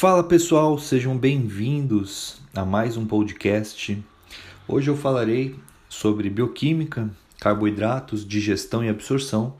[0.00, 4.02] Fala pessoal, sejam bem-vindos a mais um podcast.
[4.66, 5.54] Hoje eu falarei
[5.90, 9.52] sobre bioquímica, carboidratos, digestão e absorção.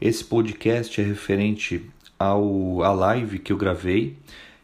[0.00, 4.16] Esse podcast é referente ao a live que eu gravei.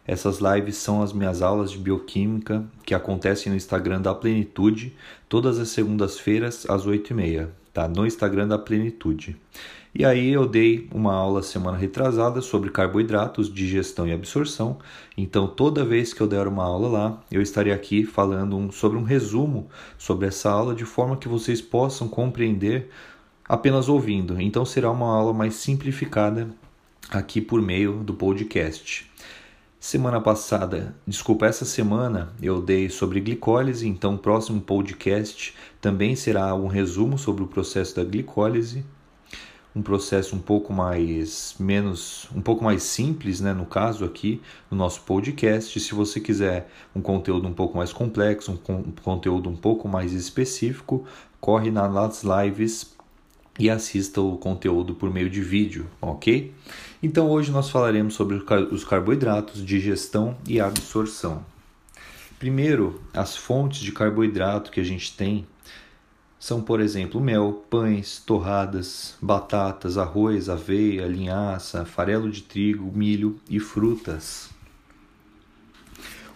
[0.06, 4.96] Essas lives são as minhas aulas de bioquímica que acontecem no Instagram da Plenitude,
[5.28, 7.86] todas as segundas-feiras às 8h30, tá?
[7.86, 9.36] No Instagram da Plenitude.
[9.98, 14.76] E aí eu dei uma aula semana retrasada sobre carboidratos, digestão e absorção.
[15.16, 18.98] Então toda vez que eu der uma aula lá, eu estarei aqui falando um, sobre
[18.98, 22.90] um resumo sobre essa aula de forma que vocês possam compreender
[23.48, 24.38] apenas ouvindo.
[24.38, 26.50] Então será uma aula mais simplificada
[27.08, 29.10] aqui por meio do podcast.
[29.80, 36.54] Semana passada, desculpa, essa semana eu dei sobre glicólise, então o próximo podcast também será
[36.54, 38.84] um resumo sobre o processo da glicólise
[39.76, 44.40] um processo um pouco mais menos um pouco mais simples, né, no caso aqui
[44.70, 45.78] no nosso podcast.
[45.78, 50.14] Se você quiser um conteúdo um pouco mais complexo, um, um conteúdo um pouco mais
[50.14, 51.04] específico,
[51.38, 52.96] corre nas lives
[53.58, 56.54] e assista o conteúdo por meio de vídeo, ok?
[57.02, 58.36] Então hoje nós falaremos sobre
[58.70, 61.44] os carboidratos, digestão e absorção.
[62.38, 65.46] Primeiro, as fontes de carboidrato que a gente tem
[66.46, 73.58] são, por exemplo, mel, pães, torradas, batatas, arroz, aveia, linhaça, farelo de trigo, milho e
[73.58, 74.48] frutas.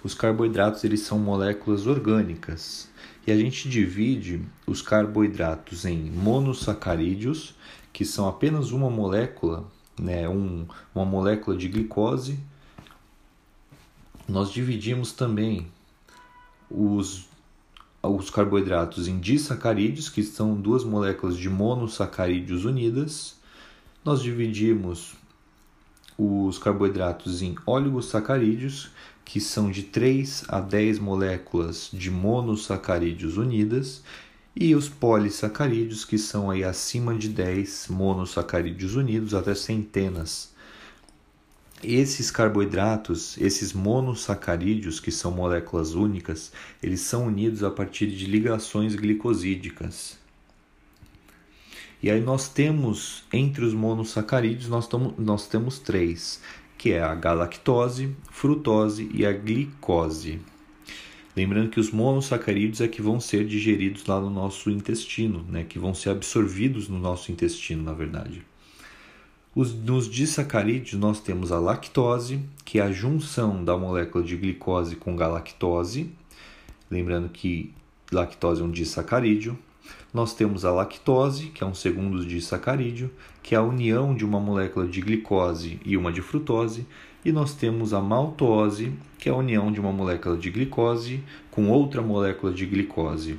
[0.02, 2.90] Os carboidratos eles são moléculas orgânicas
[3.24, 7.54] e a gente divide os carboidratos em monossacarídeos,
[7.92, 9.64] que são apenas uma molécula,
[9.96, 12.36] né, um, uma molécula de glicose.
[14.28, 15.68] Nós dividimos também
[16.68, 17.29] os
[18.02, 23.36] os carboidratos em disacarídeos, que são duas moléculas de monossacarídeos unidas.
[24.04, 25.14] Nós dividimos
[26.16, 28.90] os carboidratos em oligosacarídeos,
[29.24, 34.02] que são de 3 a 10 moléculas de monossacarídeos unidas,
[34.56, 40.50] e os polissacarídeos, que são aí acima de 10 monossacarídeos unidos, até centenas
[41.82, 46.52] esses carboidratos, esses monossacarídeos, que são moléculas únicas,
[46.82, 50.18] eles são unidos a partir de ligações glicosídicas.
[52.02, 54.88] E aí nós temos, entre os monossacarídeos, nós,
[55.18, 56.40] nós temos três,
[56.78, 60.40] que é a galactose, frutose e a glicose.
[61.36, 65.64] Lembrando que os monossacarídeos é que vão ser digeridos lá no nosso intestino, né?
[65.64, 68.42] que vão ser absorvidos no nosso intestino, na verdade.
[69.52, 74.94] Os, nos disacarídeos nós temos a lactose, que é a junção da molécula de glicose
[74.94, 76.08] com galactose.
[76.88, 77.74] Lembrando que
[78.12, 79.58] lactose é um disacarídeo.
[80.14, 83.10] Nós temos a lactose, que é um segundo disacarídeo,
[83.42, 86.86] que é a união de uma molécula de glicose e uma de frutose.
[87.24, 91.68] E nós temos a maltose, que é a união de uma molécula de glicose com
[91.68, 93.36] outra molécula de glicose.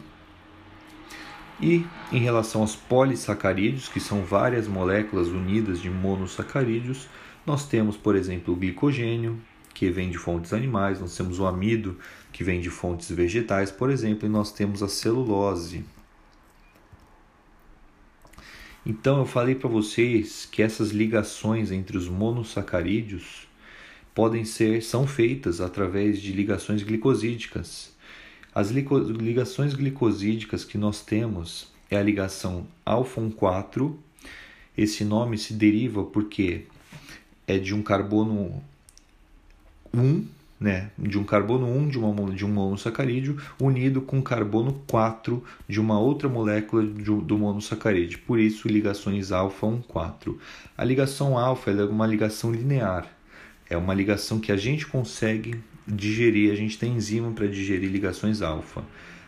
[1.61, 7.07] E em relação aos polissacarídeos, que são várias moléculas unidas de monossacarídeos,
[7.45, 9.39] nós temos, por exemplo, o glicogênio,
[9.73, 11.97] que vem de fontes animais, nós temos o amido,
[12.31, 15.85] que vem de fontes vegetais, por exemplo, e nós temos a celulose.
[18.85, 23.47] Então eu falei para vocês que essas ligações entre os monossacarídeos
[24.13, 27.90] podem ser são feitas através de ligações glicosídicas.
[28.53, 33.97] As ligações glicosídicas que nós temos é a ligação alfa 4.
[34.77, 36.65] Esse nome se deriva porque
[37.47, 38.61] é de um carbono
[39.93, 40.25] 1,
[40.59, 45.79] né, de um carbono 1 de, uma, de um monossacarídeo unido com carbono 4 de
[45.79, 48.19] uma outra molécula do, do monossacarídeo.
[48.27, 50.37] Por isso, ligações alfa 1, 4.
[50.77, 53.07] A ligação alfa é uma ligação linear.
[53.69, 55.57] É uma ligação que a gente consegue
[55.91, 58.83] digerir, a gente tem enzima para digerir ligações alfa.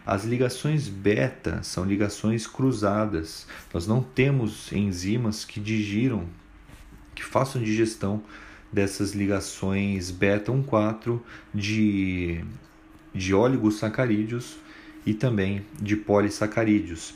[0.06, 3.48] As ligações beta são ligações cruzadas.
[3.74, 6.26] Nós não temos enzimas que digiram,
[7.16, 8.22] que façam digestão
[8.72, 11.20] dessas ligações beta 1,4
[11.54, 12.44] de,
[13.14, 14.58] de oligosacarídeos
[15.06, 17.14] e também de polissacarídeos.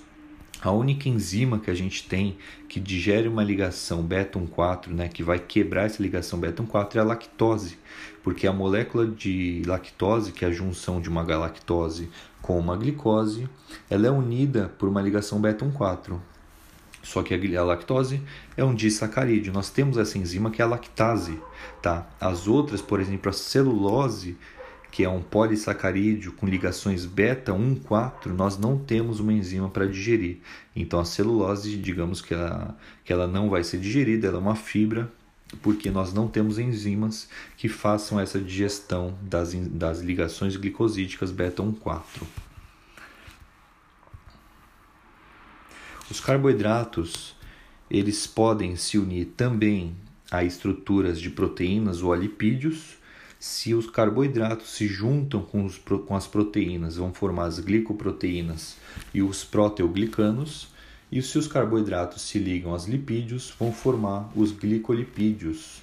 [0.62, 2.38] A única enzima que a gente tem
[2.68, 7.78] que digere uma ligação beta-1,4, né, que vai quebrar essa ligação beta-1,4 é a lactose,
[8.24, 12.10] porque a molécula de lactose, que é a junção de uma galactose
[12.42, 13.48] com uma glicose,
[13.88, 16.20] ela é unida por uma ligação beta-1,4.
[17.04, 18.22] Só que a lactose
[18.58, 19.54] é um disacarídeo.
[19.54, 21.40] Nós temos essa enzima que é a lactase,
[21.82, 22.06] tá?
[22.20, 24.36] As outras, por exemplo, a celulose,
[24.98, 29.86] que é um polissacarídeo com ligações beta 1, 4, nós não temos uma enzima para
[29.86, 30.40] digerir.
[30.76, 34.56] Então a celulose, digamos que ela, que ela não vai ser digerida, ela é uma
[34.56, 35.08] fibra
[35.62, 41.74] porque nós não temos enzimas que façam essa digestão das, das ligações glicosídicas beta 1,
[41.74, 42.28] 4.
[46.10, 47.36] Os carboidratos
[47.88, 49.96] eles podem se unir também
[50.32, 52.98] a estruturas de proteínas ou a lipídios.
[53.40, 58.78] Se os carboidratos se juntam com, os, com as proteínas, vão formar as glicoproteínas
[59.14, 60.70] e os proteoglicanos.
[61.12, 65.82] E se os carboidratos se ligam aos lipídios, vão formar os glicolipídios.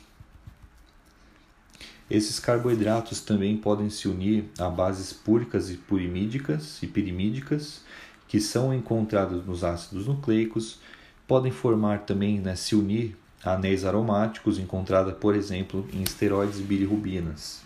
[2.11, 7.81] Esses carboidratos também podem se unir a bases púricas e purimídicas e pirimídicas,
[8.29, 10.81] que são encontradas nos ácidos nucleicos,
[11.27, 17.63] podem formar também, né, se unir anéis aromáticos encontrada, por exemplo, em esteroides bilirrubinas.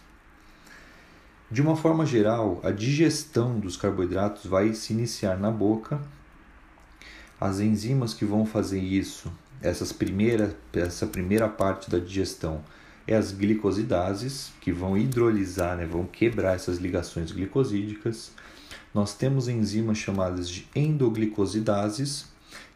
[1.51, 6.01] De uma forma geral, a digestão dos carboidratos vai se iniciar na boca
[7.41, 9.33] as enzimas que vão fazer isso,
[9.63, 12.63] essas primeira, essa primeira parte da digestão,
[13.07, 18.33] é as glicosidases, que vão hidrolisar, né, vão quebrar essas ligações glicosídicas.
[18.93, 22.27] Nós temos enzimas chamadas de endoglicosidases,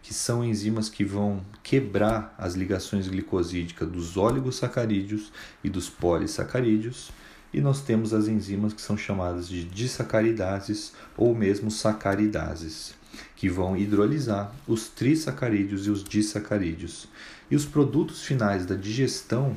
[0.02, 5.32] que são enzimas que vão quebrar as ligações glicosídicas dos oligosacarídeos
[5.62, 7.10] e dos polissacarídeos.
[7.54, 12.94] E nós temos as enzimas que são chamadas de disacaridases ou mesmo sacaridases
[13.36, 17.08] que vão hidrolisar os trissacarídeos e os disacarídeos.
[17.50, 19.56] E os produtos finais da digestão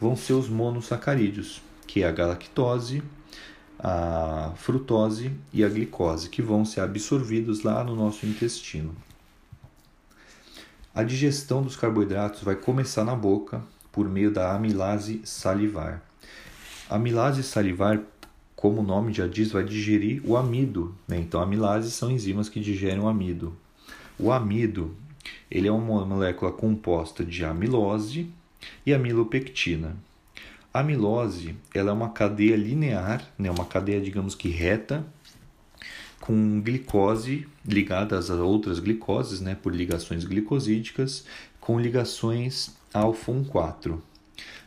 [0.00, 3.02] vão ser os monossacarídeos, que é a galactose,
[3.78, 8.94] a frutose e a glicose, que vão ser absorvidos lá no nosso intestino.
[10.98, 13.62] A digestão dos carboidratos vai começar na boca
[13.92, 16.02] por meio da amilase salivar.
[16.90, 18.00] A amilase salivar
[18.56, 20.92] como o nome já diz, vai digerir o amido.
[21.06, 21.16] Né?
[21.20, 23.56] Então, amilases são enzimas que digerem o amido.
[24.18, 24.92] O amido
[25.48, 28.28] ele é uma molécula composta de amilose
[28.84, 29.94] e amilopectina.
[30.74, 33.48] A amilose ela é uma cadeia linear, né?
[33.48, 35.06] uma cadeia, digamos que reta,
[36.20, 39.54] com glicose ligada às outras glicoses, né?
[39.54, 41.24] por ligações glicosídicas,
[41.60, 43.98] com ligações alfa-1,4.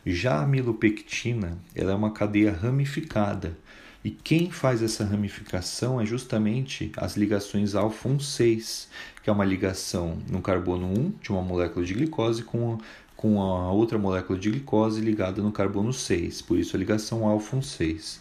[0.04, 3.56] Já a amilopectina ela é uma cadeia ramificada,
[4.04, 8.88] e quem faz essa ramificação é justamente as ligações alfa-1,6,
[9.22, 12.78] que é uma ligação no carbono 1 de uma molécula de glicose com,
[13.16, 18.18] com a outra molécula de glicose ligada no carbono 6, por isso a ligação alfa-1,6.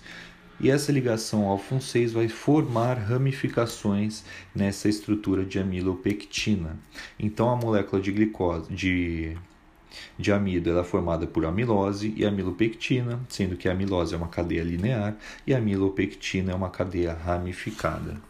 [0.62, 4.24] E essa ligação alfa-1,6 vai formar ramificações
[4.54, 6.78] nessa estrutura de amilopectina.
[7.20, 9.36] Então a molécula de glicose de
[10.18, 14.28] de amido ela é formada por amilose e amilopectina, sendo que a amilose é uma
[14.28, 18.22] cadeia linear e a amilopectina é uma cadeia ramificada.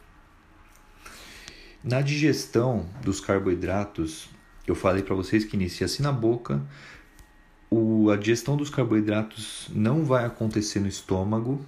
[1.84, 4.30] Na digestão dos carboidratos,
[4.66, 6.62] eu falei para vocês que inicia-se na boca.
[7.70, 11.64] O, a digestão dos carboidratos não vai acontecer no estômago,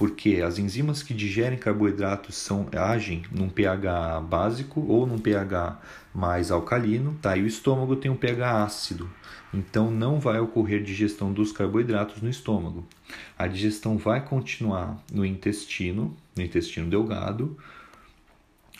[0.00, 5.78] porque as enzimas que digerem carboidratos são, agem num pH básico ou num pH
[6.14, 7.36] mais alcalino, tá?
[7.36, 9.10] E o estômago tem um pH ácido,
[9.52, 12.88] então não vai ocorrer digestão dos carboidratos no estômago.
[13.36, 17.58] A digestão vai continuar no intestino, no intestino delgado,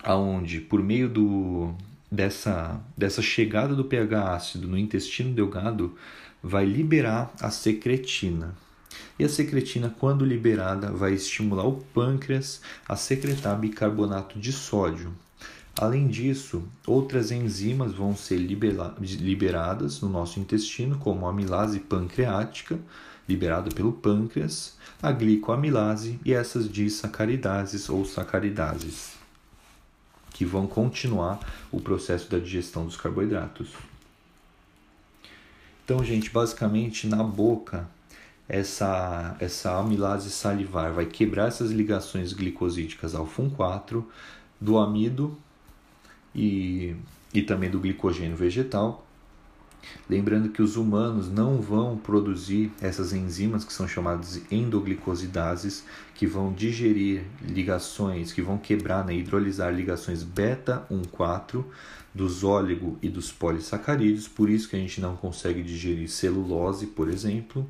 [0.02, 1.74] aonde por meio do
[2.10, 5.94] dessa dessa chegada do pH ácido no intestino delgado
[6.42, 8.54] vai liberar a secretina.
[9.18, 15.12] E a secretina, quando liberada, vai estimular o pâncreas a secretar bicarbonato de sódio.
[15.78, 22.78] Além disso, outras enzimas vão ser liberadas no nosso intestino, como a amilase pancreática,
[23.28, 29.12] liberada pelo pâncreas, a glicoamilase e essas disacaridases ou sacaridases,
[30.32, 31.38] que vão continuar
[31.70, 33.70] o processo da digestão dos carboidratos.
[35.84, 37.88] Então, gente, basicamente na boca
[38.50, 44.04] essa, essa amilase salivar vai quebrar essas ligações glicosídicas alfa-1,4
[44.60, 45.38] do amido
[46.34, 46.96] e,
[47.32, 49.06] e também do glicogênio vegetal.
[50.08, 56.52] Lembrando que os humanos não vão produzir essas enzimas que são chamadas endoglicosidases, que vão
[56.52, 61.64] digerir ligações, que vão quebrar, né, hidrolisar ligações beta-1,4
[62.12, 67.08] dos óligo e dos polissacarídeos, por isso que a gente não consegue digerir celulose, por
[67.08, 67.66] exemplo.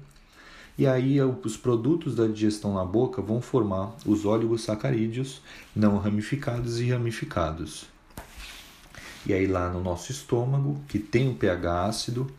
[0.80, 5.42] E aí os produtos da digestão na boca vão formar os oligosacarídeos
[5.76, 7.84] não ramificados e ramificados.
[9.26, 12.32] E aí lá no nosso estômago, que tem um pH ácido,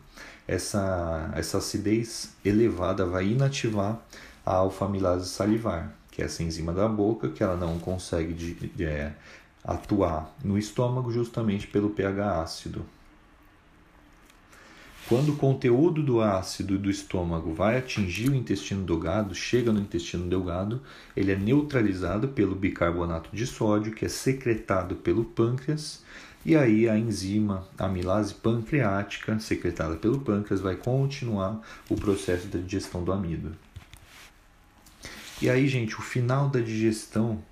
[0.48, 4.02] essa, essa acidez elevada vai inativar
[4.44, 8.84] a alfamilase salivar, que é essa enzima da boca que ela não consegue de, de,
[8.84, 9.14] é,
[9.62, 12.84] atuar no estômago justamente pelo pH ácido.
[15.08, 20.28] Quando o conteúdo do ácido do estômago vai atingir o intestino delgado, chega no intestino
[20.28, 20.80] delgado,
[21.16, 26.02] ele é neutralizado pelo bicarbonato de sódio, que é secretado pelo pâncreas,
[26.46, 33.02] e aí a enzima amilase pancreática, secretada pelo pâncreas, vai continuar o processo da digestão
[33.02, 33.52] do amido.
[35.40, 37.42] E aí, gente, o final da digestão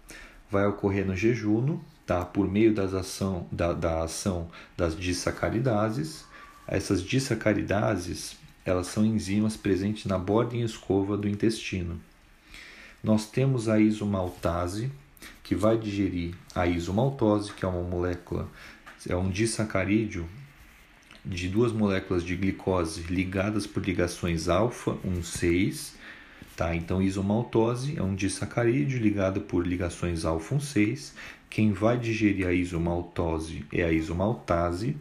[0.49, 2.25] vai ocorrer no jejum, tá?
[2.25, 6.30] Por meio das ação, da, da ação das disacaridases
[6.71, 12.01] essas disacaridases, elas são enzimas presentes na borda em escova do intestino.
[13.03, 14.91] Nós temos a isomaltase,
[15.43, 18.49] que vai digerir a isomaltose, que é uma molécula,
[19.09, 20.29] é um disacarídeo
[21.25, 25.95] de duas moléculas de glicose ligadas por ligações alfa 1,6.
[26.57, 26.77] Tá?
[26.77, 31.15] Então, isomaltose é um disacarídeo ligado por ligações alfa 1,6.
[31.49, 34.97] Quem vai digerir a isomaltose é a isomaltase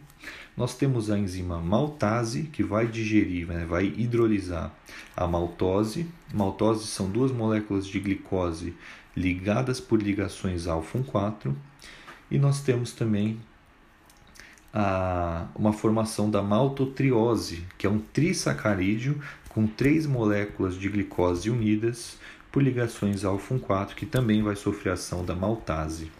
[0.60, 4.70] nós temos a enzima maltase, que vai digerir, né, vai hidrolisar
[5.16, 6.06] a maltose.
[6.34, 8.76] Maltose são duas moléculas de glicose
[9.16, 11.54] ligadas por ligações alfa-1,4.
[12.30, 13.40] E nós temos também
[14.70, 22.18] a, uma formação da maltotriose, que é um trissacarídeo com três moléculas de glicose unidas
[22.52, 26.12] por ligações alfa-1,4, que também vai sofrer ação da maltase.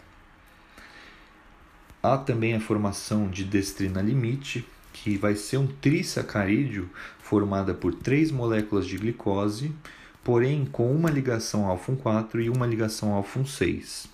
[2.03, 6.89] Há também a formação de destrina limite, que vai ser um trissacarídeo
[7.19, 9.71] formada por três moléculas de glicose,
[10.23, 14.07] porém com uma ligação alfa-1,4 e uma ligação alfa-1,6.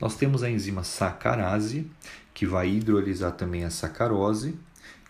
[0.00, 1.86] Nós temos a enzima sacarase,
[2.32, 4.56] que vai hidrolisar também a sacarose,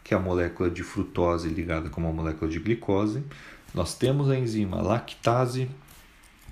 [0.03, 3.23] que é a molécula de frutose ligada com uma molécula de glicose.
[3.73, 5.71] Nós temos a enzima lactase,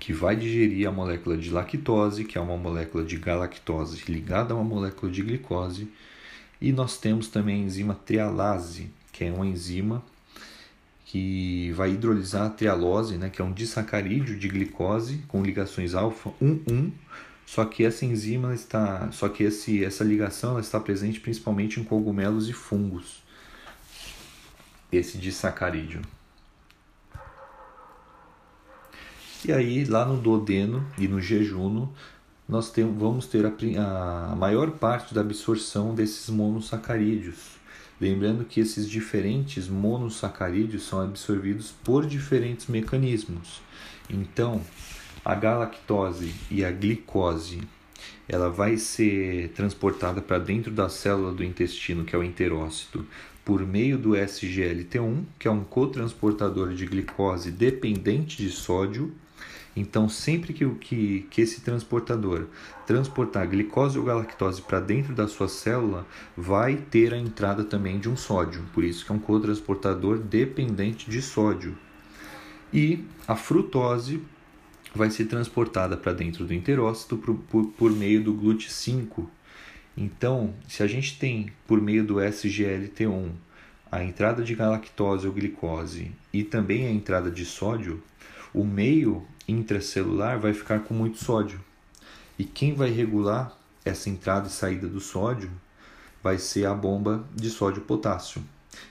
[0.03, 4.57] que vai digerir a molécula de lactose, que é uma molécula de galactose ligada a
[4.57, 5.87] uma molécula de glicose,
[6.59, 10.03] e nós temos também a enzima trialase, que é uma enzima
[11.05, 16.31] que vai hidrolisar a trialose, né, que é um disacarídeo de glicose com ligações alfa
[16.41, 16.91] 1,1,
[17.45, 22.49] só que essa enzima está, só que esse, essa ligação está presente principalmente em cogumelos
[22.49, 23.23] e fungos.
[24.91, 26.01] Esse disacarídeo.
[29.45, 31.93] E aí, lá no duodeno e no jejuno,
[32.47, 37.57] nós tem, vamos ter a, a maior parte da absorção desses monossacarídeos.
[37.99, 43.61] Lembrando que esses diferentes monossacarídeos são absorvidos por diferentes mecanismos.
[44.09, 44.61] Então,
[45.25, 47.61] a galactose e a glicose
[48.27, 53.05] ela vai ser transportada para dentro da célula do intestino, que é o enterócito,
[53.43, 59.13] por meio do SGLT1, que é um cotransportador de glicose dependente de sódio,
[59.75, 62.47] então, sempre que, que, que esse transportador
[62.85, 66.05] transportar glicose ou galactose para dentro da sua célula,
[66.37, 68.63] vai ter a entrada também de um sódio.
[68.73, 71.75] Por isso que é um cotransportador dependente de sódio.
[72.71, 74.21] E a frutose
[74.93, 79.25] vai ser transportada para dentro do enterócito por, por, por meio do GLUT5.
[79.97, 83.31] Então, se a gente tem por meio do SGLT1
[83.91, 88.01] a entrada de galactose ou glicose e também a entrada de sódio,
[88.53, 91.59] o meio intracelular vai ficar com muito sódio.
[92.37, 95.51] E quem vai regular essa entrada e saída do sódio
[96.21, 98.41] vai ser a bomba de sódio-potássio,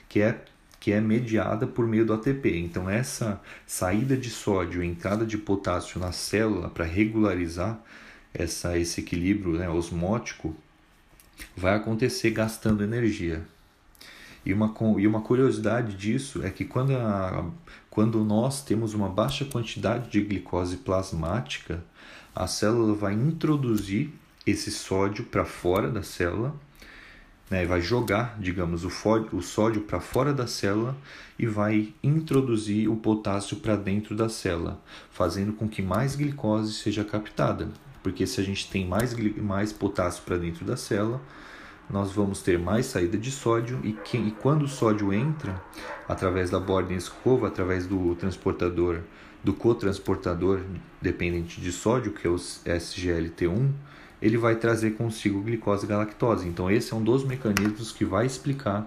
[0.09, 0.45] que é
[0.79, 2.59] que é mediada por meio do ATP.
[2.59, 7.81] Então essa saída de sódio e entrada de potássio na célula para regularizar
[8.35, 10.57] essa, esse equilíbrio né, osmótico
[11.57, 13.47] vai acontecer gastando energia.
[14.45, 17.45] E uma, e uma curiosidade disso é que quando, a,
[17.89, 21.83] quando nós temos uma baixa quantidade de glicose plasmática,
[22.35, 24.11] a célula vai introduzir
[24.47, 26.55] esse sódio para fora da célula,
[27.49, 28.91] né, vai jogar, digamos, o,
[29.33, 30.97] o sódio para fora da célula
[31.39, 34.81] e vai introduzir o potássio para dentro da célula,
[35.11, 37.69] fazendo com que mais glicose seja captada.
[38.03, 41.21] Porque se a gente tem mais, mais potássio para dentro da célula,
[41.91, 45.63] nós vamos ter mais saída de sódio e, que, e quando o sódio entra
[46.09, 49.01] através da borda em escova, através do transportador,
[49.43, 50.61] do cotransportador
[51.01, 53.71] dependente de sódio, que é o SGLT1,
[54.21, 56.49] ele vai trazer consigo glicose e galactose.
[56.49, 58.87] Então esse é um dos mecanismos que vai explicar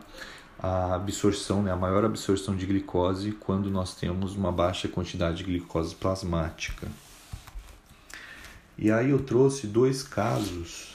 [0.58, 5.44] a absorção, né, a maior absorção de glicose quando nós temos uma baixa quantidade de
[5.44, 6.88] glicose plasmática.
[8.78, 10.95] E aí eu trouxe dois casos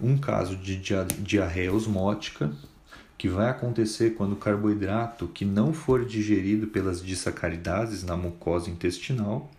[0.00, 2.52] um caso de diarreia osmótica,
[3.16, 9.50] que vai acontecer quando o carboidrato que não for digerido pelas disacaridases na mucosa intestinal,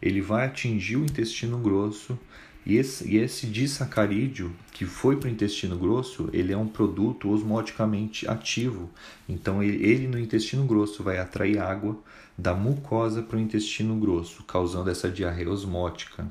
[0.00, 2.18] ele vai atingir o intestino grosso
[2.64, 7.28] E esse, e esse disacarídeo que foi para o intestino grosso, ele é um produto
[7.28, 8.88] osmoticamente ativo.
[9.28, 11.98] Então, ele, ele no intestino grosso vai atrair água
[12.38, 16.24] da mucosa para o intestino grosso, causando essa diarreia osmótica.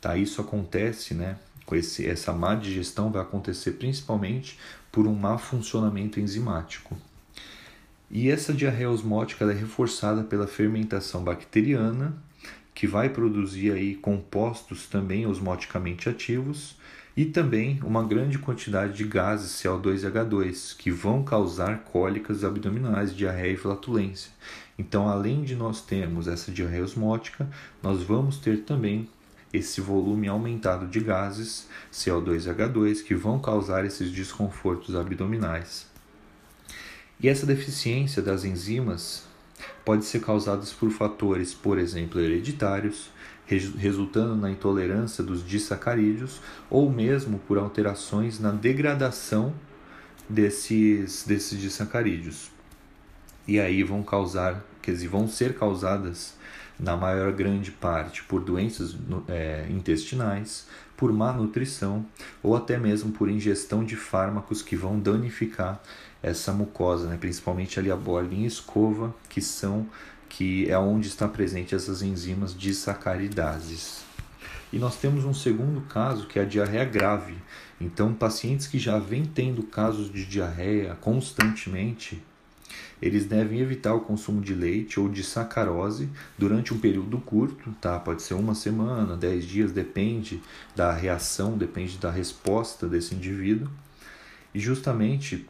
[0.00, 0.16] Tá?
[0.16, 1.38] Isso acontece, né?
[1.72, 4.58] Esse, essa má digestão vai acontecer principalmente
[4.92, 6.96] por um má funcionamento enzimático.
[8.10, 12.16] E essa diarreia osmótica é reforçada pela fermentação bacteriana,
[12.74, 16.76] que vai produzir aí compostos também osmoticamente ativos
[17.16, 23.14] e também uma grande quantidade de gases CO2 e H2 que vão causar cólicas abdominais,
[23.14, 24.32] diarreia e flatulência.
[24.76, 27.48] Então, além de nós termos essa diarreia osmótica,
[27.80, 29.08] nós vamos ter também
[29.54, 35.86] esse volume aumentado de gases CO2 e H2 que vão causar esses desconfortos abdominais.
[37.20, 39.22] E essa deficiência das enzimas
[39.84, 43.10] pode ser causada por fatores, por exemplo, hereditários,
[43.46, 49.54] resultando na intolerância dos disacarídeos ou mesmo por alterações na degradação
[50.28, 52.50] desses, desses disacarídeos.
[53.46, 56.34] E aí vão causar, quer dizer, vão ser causadas
[56.78, 58.96] na maior grande parte por doenças
[59.28, 60.66] é, intestinais,
[60.96, 62.04] por má nutrição
[62.42, 65.80] ou até mesmo por ingestão de fármacos que vão danificar
[66.22, 67.16] essa mucosa, né?
[67.18, 67.98] principalmente ali a
[68.30, 69.86] em escova, que são
[70.28, 74.02] que é onde está presente essas enzimas disacaridases.
[74.72, 77.36] E nós temos um segundo caso que é a diarreia grave.
[77.80, 82.20] Então, pacientes que já vêm tendo casos de diarreia constantemente,
[83.04, 86.08] eles devem evitar o consumo de leite ou de sacarose
[86.38, 88.00] durante um período curto, tá?
[88.00, 90.40] Pode ser uma semana, dez dias, depende
[90.74, 93.68] da reação, depende da resposta desse indivíduo.
[94.54, 95.46] E justamente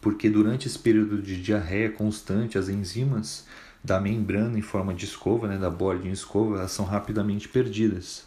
[0.00, 3.46] porque durante esse período de diarreia constante, as enzimas
[3.82, 8.24] da membrana em forma de escova, né, da borda em escova, elas são rapidamente perdidas.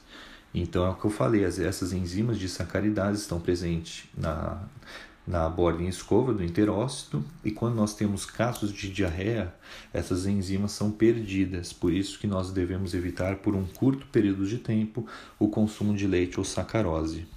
[0.54, 4.62] Então é o que eu falei, essas enzimas de sacaridase estão presentes na,
[5.30, 9.54] na borda em escova do enterócito e quando nós temos casos de diarreia,
[9.94, 11.72] essas enzimas são perdidas.
[11.72, 15.06] Por isso que nós devemos evitar por um curto período de tempo
[15.38, 17.28] o consumo de leite ou sacarose.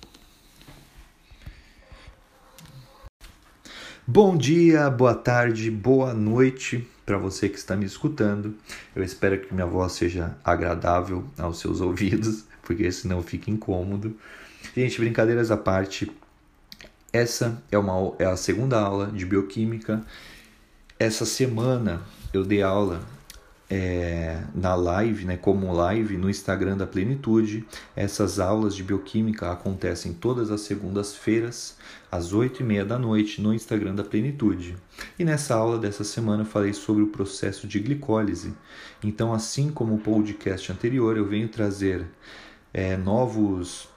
[4.07, 8.55] Bom dia, boa tarde, boa noite para você que está me escutando.
[8.96, 14.16] Eu espero que minha voz seja agradável aos seus ouvidos, porque senão fica incômodo.
[14.74, 16.11] Gente, brincadeiras à parte,
[17.12, 20.03] essa é, uma, é a segunda aula de bioquímica.
[20.98, 22.01] Essa semana
[22.33, 23.03] eu dei aula
[23.68, 27.66] é, na live, né, como live no Instagram da Plenitude.
[27.94, 31.77] Essas aulas de bioquímica acontecem todas as segundas-feiras,
[32.11, 34.77] às 8h30 da noite, no Instagram da Plenitude.
[35.18, 38.55] E nessa aula dessa semana eu falei sobre o processo de glicólise.
[39.03, 42.07] Então, assim como o podcast anterior, eu venho trazer
[42.72, 43.88] é, novos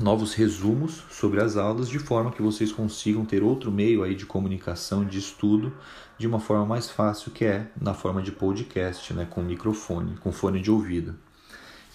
[0.00, 4.24] novos resumos sobre as aulas de forma que vocês consigam ter outro meio aí de
[4.24, 5.72] comunicação, de estudo,
[6.16, 10.32] de uma forma mais fácil que é na forma de podcast, né, com microfone, com
[10.32, 11.14] fone de ouvido.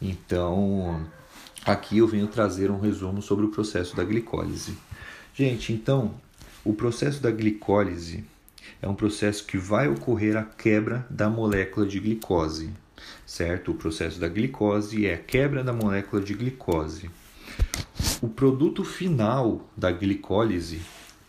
[0.01, 1.03] Então,
[1.65, 4.77] aqui eu venho trazer um resumo sobre o processo da glicólise.
[5.33, 6.13] Gente, então,
[6.63, 8.23] o processo da glicólise
[8.81, 12.69] é um processo que vai ocorrer a quebra da molécula de glicose,
[13.25, 13.71] certo?
[13.71, 17.09] O processo da glicose é a quebra da molécula de glicose.
[18.21, 20.81] O produto final da glicólise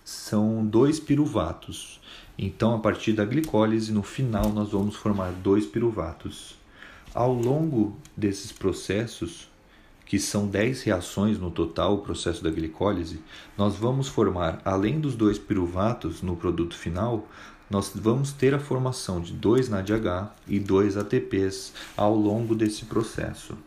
[0.04, 2.00] são dois piruvatos.
[2.38, 6.56] Então, a partir da glicólise, no final, nós vamos formar dois piruvatos.
[7.12, 9.48] Ao longo desses processos,
[10.06, 13.20] que são 10 reações no total, o processo da glicólise,
[13.58, 17.28] nós vamos formar, além dos dois piruvatos no produto final,
[17.68, 23.58] nós vamos ter a formação de dois NADH e dois ATPs ao longo desse processo.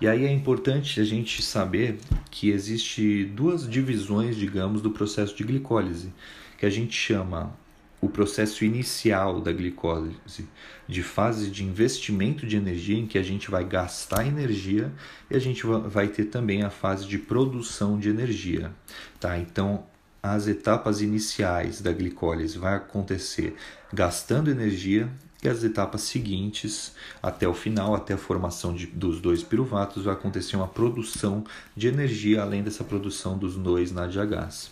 [0.00, 1.98] E aí é importante a gente saber
[2.30, 6.12] que existe duas divisões, digamos, do processo de glicólise,
[6.56, 7.52] que a gente chama
[8.00, 10.48] o processo inicial da glicólise,
[10.86, 14.92] de fase de investimento de energia, em que a gente vai gastar energia,
[15.28, 18.70] e a gente vai ter também a fase de produção de energia.
[19.18, 19.36] Tá?
[19.36, 19.84] Então,
[20.22, 23.56] as etapas iniciais da glicólise vai acontecer
[23.92, 25.10] gastando energia
[25.42, 30.14] e as etapas seguintes, até o final, até a formação de, dos dois piruvatos, vai
[30.14, 31.44] acontecer uma produção
[31.76, 34.70] de energia, além dessa produção dos dois NADHs.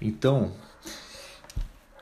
[0.00, 0.52] Então,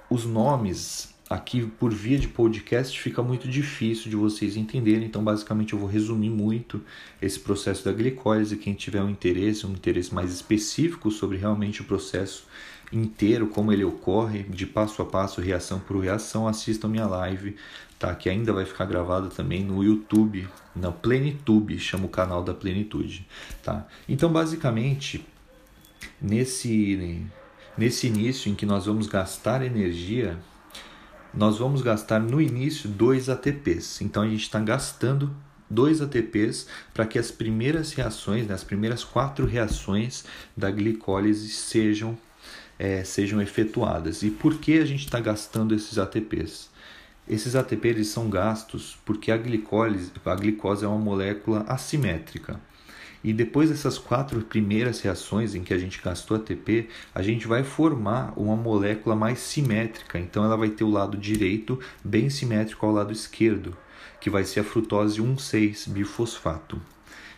[0.09, 5.73] os nomes aqui por via de podcast fica muito difícil de vocês entenderem, então basicamente
[5.73, 6.83] eu vou resumir muito
[7.23, 8.57] esse processo da glicólise.
[8.57, 12.49] Quem tiver um interesse, um interesse mais específico sobre realmente o processo
[12.93, 17.55] inteiro como ele ocorre, de passo a passo, reação por reação, assistam minha live,
[17.97, 18.13] tá?
[18.13, 23.25] Que ainda vai ficar gravada também no YouTube, na Plenitude, chama o canal da Plenitude,
[23.63, 23.87] tá?
[24.09, 25.25] Então, basicamente,
[26.21, 27.25] nesse
[27.79, 30.37] nesse início em que nós vamos gastar energia,
[31.33, 34.01] nós vamos gastar no início 2 ATPs.
[34.01, 35.35] Então a gente está gastando
[35.69, 40.25] 2 ATPs para que as primeiras reações, né, as primeiras quatro reações
[40.57, 42.19] da glicólise sejam,
[42.79, 44.23] é, sejam efetuadas.
[44.23, 46.69] E por que a gente está gastando esses ATPs?
[47.29, 52.61] Esses ATPs são gastos porque a glicólise, a glicose é uma molécula assimétrica.
[53.23, 57.63] E depois dessas quatro primeiras reações em que a gente gastou ATP, a gente vai
[57.63, 60.19] formar uma molécula mais simétrica.
[60.19, 63.77] Então ela vai ter o lado direito bem simétrico ao lado esquerdo,
[64.21, 66.81] que vai ser a frutose 1,6-bifosfato.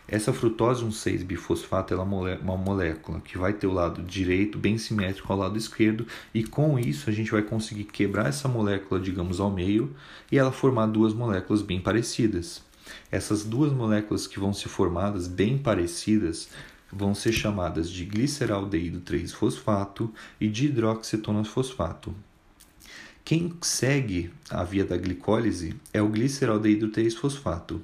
[0.07, 5.39] Essa frutose 1,6-bifosfato é uma molécula que vai ter o lado direito bem simétrico ao
[5.39, 9.95] lado esquerdo e com isso a gente vai conseguir quebrar essa molécula, digamos, ao meio
[10.31, 12.61] e ela formar duas moléculas bem parecidas.
[13.11, 16.49] Essas duas moléculas que vão ser formadas bem parecidas
[16.91, 22.15] vão ser chamadas de gliceraldeído 3-fosfato e de hidroxetona-fosfato.
[23.25, 27.81] Quem segue a via da glicólise é o gliceraldeído 3-fosfato.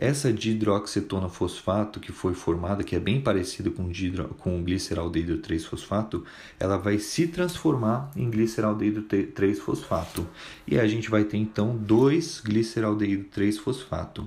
[0.00, 6.24] Essa dihidroxetona fosfato que foi formada, que é bem parecida com, dihidro, com gliceraldeído 3-fosfato,
[6.58, 10.26] ela vai se transformar em gliceraldeído 3-fosfato.
[10.66, 14.26] E a gente vai ter então dois gliceraldeído 3-fosfato.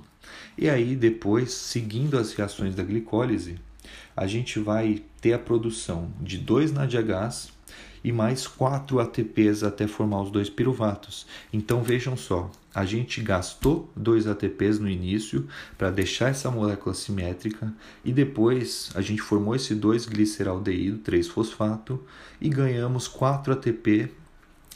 [0.55, 3.55] E aí depois, seguindo as reações da glicólise,
[4.15, 7.51] a gente vai ter a produção de dois NADH
[8.03, 11.25] e mais 4 ATPs até formar os dois piruvatos.
[11.51, 17.73] Então vejam só, a gente gastou 2 ATPs no início para deixar essa molécula simétrica
[18.03, 21.99] e depois a gente formou esse 2 gliceraldeído 3-fosfato
[22.41, 24.11] e ganhamos 4 ATP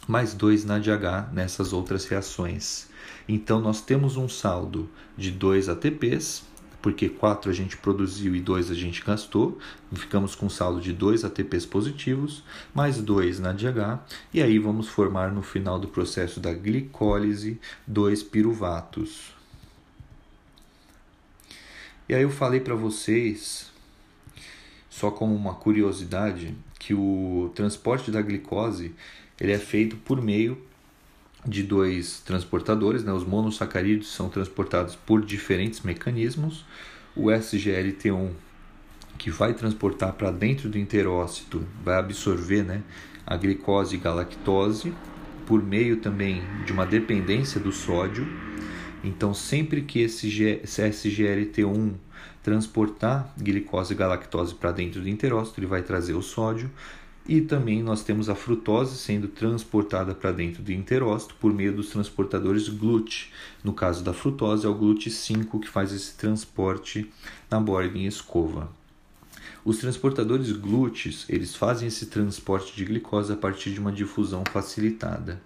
[0.08, 2.88] mais 2 NADH nessas outras reações.
[3.28, 6.44] Então nós temos um saldo de 2 ATPs
[6.82, 9.58] porque 4 a gente produziu e 2 a gente gastou,
[9.94, 14.00] ficamos com saldo de 2 ATPs positivos, mais 2 na DH,
[14.34, 19.36] e aí vamos formar no final do processo da glicólise 2 piruvatos.
[22.08, 23.70] E aí eu falei para vocês,
[24.90, 28.96] só como uma curiosidade, que o transporte da glicose
[29.40, 30.67] ele é feito por meio
[31.48, 33.14] de dois transportadores, né?
[33.14, 36.66] os monossacarídeos são transportados por diferentes mecanismos.
[37.16, 38.32] O SGLT1,
[39.18, 42.84] que vai transportar para dentro do interócito, vai absorver né?
[43.26, 44.94] a glicose e galactose,
[45.46, 48.28] por meio também de uma dependência do sódio.
[49.04, 51.94] Então, sempre que esse SGLT1
[52.44, 56.70] transportar glicose e galactose para dentro do interócito, ele vai trazer o sódio
[57.28, 61.90] e também nós temos a frutose sendo transportada para dentro do interócito por meio dos
[61.90, 63.32] transportadores GLUT.
[63.64, 67.12] No caso da frutose, é o GLUT5 que faz esse transporte
[67.52, 68.72] na borda em escova.
[69.66, 75.42] Os transportadores GLUTs, eles fazem esse transporte de glicose a partir de uma difusão facilitada.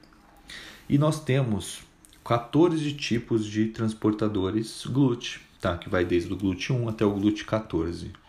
[0.88, 1.82] E nós temos
[2.24, 5.76] 14 tipos de transportadores GLUT, tá?
[5.78, 8.21] que vai desde o GLUT1 até o GLUT14.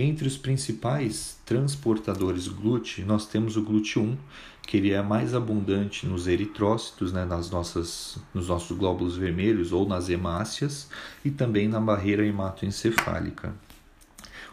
[0.00, 4.16] Entre os principais transportadores GLUT, nós temos o GLUT1,
[4.62, 9.88] que ele é mais abundante nos eritrócitos, né, nas nossas, nos nossos glóbulos vermelhos ou
[9.88, 10.88] nas hemácias,
[11.24, 13.52] e também na barreira hematoencefálica.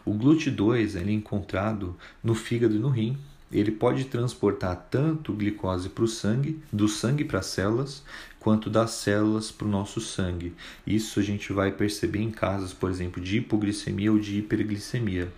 [0.04, 3.16] O GLUT2 ele é encontrado no fígado e no rim,
[3.52, 8.02] ele pode transportar tanto glicose para o sangue, do sangue para as células,
[8.46, 10.54] quanto das células para o nosso sangue.
[10.86, 15.32] Isso a gente vai perceber em casos, por exemplo, de hipoglicemia ou de hiperglicemia.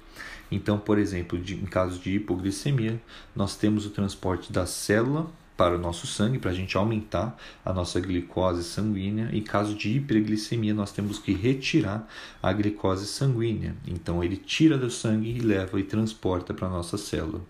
[0.50, 3.00] Então, por exemplo, de, em casos de hipoglicemia,
[3.34, 7.72] nós temos o transporte da célula para o nosso sangue, para a gente aumentar a
[7.72, 9.30] nossa glicose sanguínea.
[9.32, 12.06] Em caso de hiperglicemia, nós temos que retirar
[12.42, 13.74] a glicose sanguínea.
[13.86, 17.40] Então, ele tira do sangue e leva e transporta para a nossa célula.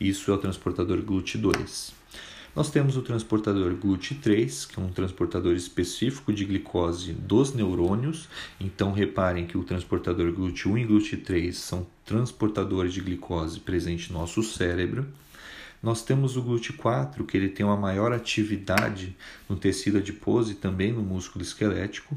[0.00, 1.95] Isso é o transportador GLUT2.
[2.56, 8.30] Nós temos o transportador GLUT3, que é um transportador específico de glicose dos neurônios.
[8.58, 14.42] Então, reparem que o transportador GLUT1 e GLUT3 são transportadores de glicose presente no nosso
[14.42, 15.06] cérebro.
[15.82, 19.14] Nós temos o GLUT4, que ele tem uma maior atividade
[19.46, 22.16] no tecido adiposo e também no músculo esquelético.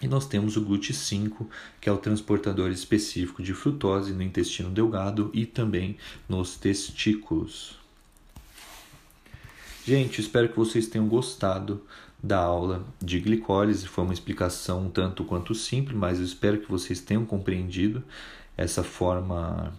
[0.00, 1.44] E nós temos o GLUT5,
[1.80, 5.96] que é o transportador específico de frutose no intestino delgado e também
[6.28, 7.84] nos testículos.
[9.86, 11.80] Gente, espero que vocês tenham gostado
[12.20, 13.86] da aula de glicólise.
[13.86, 18.02] Foi uma explicação um tanto quanto simples, mas eu espero que vocês tenham compreendido
[18.56, 19.72] essa forma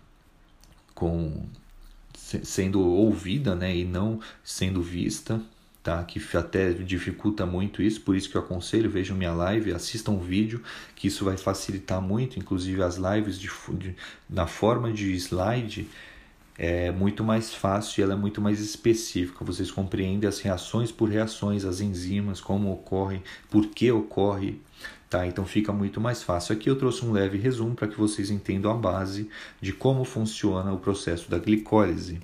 [0.96, 1.46] com
[2.16, 5.42] sendo ouvida né, e não sendo vista,
[5.84, 6.02] tá?
[6.06, 10.22] que até dificulta muito isso, por isso que eu aconselho, vejam minha live, assistam o
[10.22, 10.64] vídeo,
[10.96, 13.94] que isso vai facilitar muito, inclusive as lives de, de,
[14.30, 15.86] na forma de slide
[16.58, 19.46] é muito mais fácil e ela é muito mais específica.
[19.46, 24.60] Vocês compreendem as reações por reações, as enzimas, como ocorrem, por que ocorre,
[25.10, 25.28] tá?
[25.28, 26.54] Então fica muito mais fácil.
[26.54, 29.30] Aqui eu trouxe um leve resumo para que vocês entendam a base
[29.62, 32.20] de como funciona o processo da glicólise.